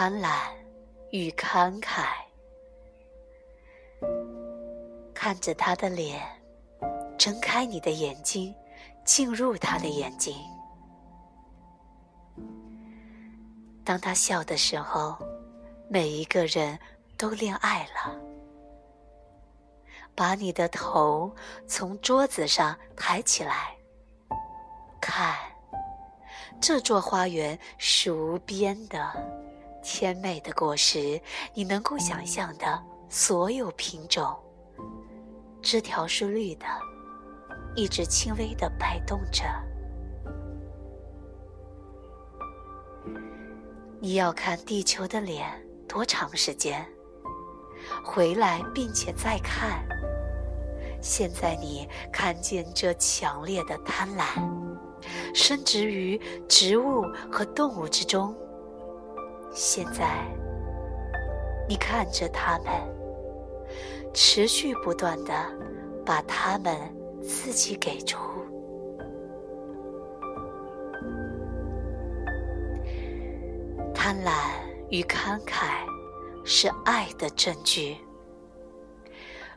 [0.00, 0.30] 贪婪
[1.10, 2.04] 与慷慨。
[5.12, 6.22] 看着他的脸，
[7.18, 8.54] 睁开你的眼睛，
[9.04, 10.36] 进入他的眼睛。
[13.84, 15.18] 当他笑的时候，
[15.90, 16.78] 每一个人
[17.16, 18.16] 都恋爱了。
[20.14, 21.34] 把你的头
[21.66, 23.74] 从桌子上抬起来，
[25.00, 25.34] 看
[26.60, 29.12] 这座花园是无边的、
[29.90, 31.18] 甜美的果实，
[31.54, 34.36] 你能够想象的所有品种。
[35.62, 36.66] 枝条是绿的，
[37.74, 39.44] 一直轻微的摆动着。
[43.98, 45.50] 你要看地球的脸
[45.88, 46.86] 多长时间？
[48.04, 49.82] 回来并且再看。
[51.00, 58.36] 现在你看见这强烈的贪婪，生殖于植物和动物之中。
[59.60, 60.24] 现在
[61.68, 62.72] 你看着他们，
[64.14, 65.34] 持续不断的
[66.06, 66.76] 把它们
[67.20, 68.16] 自己给出。
[73.92, 74.30] 贪婪
[74.90, 75.84] 与慷慨
[76.44, 77.96] 是爱的证据。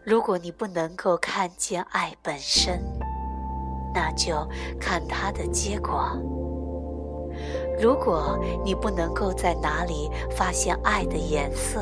[0.04, 2.82] 如果你不能够看见爱本身，
[3.94, 4.50] 那就
[4.80, 6.18] 看它的结果。
[7.82, 11.80] 如果你不能够在哪里发现爱的颜色，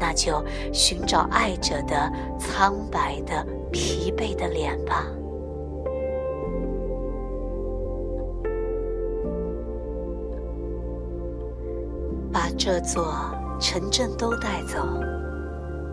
[0.00, 5.06] 那就寻找爱者的苍白的、疲惫的脸吧。
[12.32, 13.14] 把这座
[13.60, 14.78] 城镇都带走，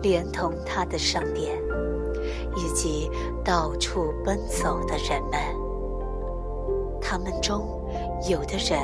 [0.00, 1.58] 连同他的商店，
[2.56, 3.10] 以及
[3.44, 5.38] 到处奔走的人们。
[7.00, 7.66] 他们中
[8.28, 8.80] 有的人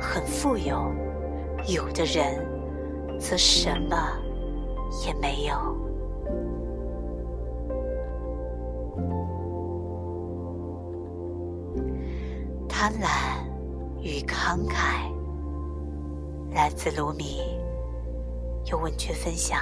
[0.00, 0.90] 很富有，
[1.66, 2.46] 有的人
[3.18, 3.96] 则什么
[5.06, 5.54] 也没有。
[12.68, 13.44] 贪婪
[14.00, 15.10] 与慷慨。
[16.52, 17.42] 来自卢米，
[18.70, 19.60] 有问句分享。